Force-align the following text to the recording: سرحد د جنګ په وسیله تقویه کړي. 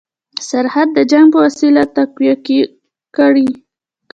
سرحد 0.49 0.87
د 0.97 0.99
جنګ 1.11 1.27
په 1.33 1.39
وسیله 1.45 1.83
تقویه 1.97 2.35
کړي. 3.17 3.47